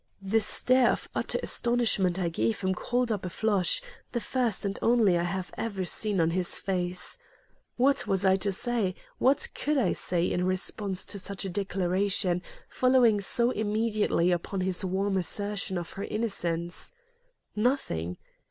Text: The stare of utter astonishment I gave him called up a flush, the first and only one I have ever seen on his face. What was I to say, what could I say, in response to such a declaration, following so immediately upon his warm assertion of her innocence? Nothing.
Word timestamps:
The 0.19 0.41
stare 0.41 0.89
of 0.93 1.07
utter 1.13 1.39
astonishment 1.43 2.17
I 2.17 2.27
gave 2.27 2.61
him 2.61 2.73
called 2.73 3.11
up 3.11 3.23
a 3.23 3.29
flush, 3.29 3.83
the 4.13 4.19
first 4.19 4.65
and 4.65 4.79
only 4.81 5.11
one 5.11 5.21
I 5.21 5.25
have 5.25 5.51
ever 5.59 5.85
seen 5.85 6.19
on 6.19 6.31
his 6.31 6.59
face. 6.59 7.19
What 7.77 8.07
was 8.07 8.25
I 8.25 8.35
to 8.37 8.51
say, 8.51 8.95
what 9.19 9.47
could 9.53 9.77
I 9.77 9.93
say, 9.93 10.25
in 10.25 10.43
response 10.45 11.05
to 11.05 11.19
such 11.19 11.45
a 11.45 11.49
declaration, 11.49 12.41
following 12.67 13.21
so 13.21 13.51
immediately 13.51 14.31
upon 14.31 14.61
his 14.61 14.83
warm 14.83 15.17
assertion 15.17 15.77
of 15.77 15.91
her 15.91 16.03
innocence? 16.03 16.91
Nothing. 17.55 18.17